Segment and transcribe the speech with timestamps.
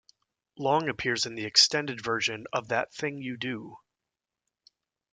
[0.57, 3.77] Long appears in the Extended Version of That Thing You Do!